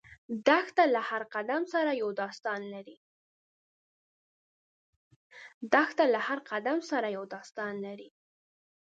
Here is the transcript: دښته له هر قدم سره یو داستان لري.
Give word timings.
دښته 0.47 0.83
له 0.93 1.01
هر 6.29 6.43
قدم 6.45 6.81
سره 6.87 7.11
یو 7.15 7.27
داستان 7.27 7.79
لري. 7.83 8.09